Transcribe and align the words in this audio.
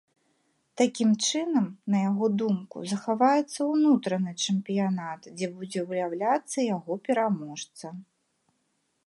Такім 0.81 1.09
чынам, 1.25 1.67
на 1.95 2.01
яго 2.09 2.25
думку, 2.43 2.77
захаваецца 2.93 3.59
ўнутраны 3.73 4.31
чэмпіянат, 4.47 5.21
дзе 5.37 5.47
будзе 5.61 5.85
выяўляцца 5.93 6.59
яго 6.75 6.93
пераможца. 7.07 7.85